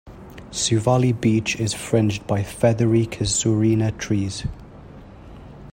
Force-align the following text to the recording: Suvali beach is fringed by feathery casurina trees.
Suvali 0.49 1.11
beach 1.13 1.57
is 1.59 1.75
fringed 1.75 2.25
by 2.25 2.41
feathery 2.41 3.05
casurina 3.05 3.95
trees. 3.99 4.47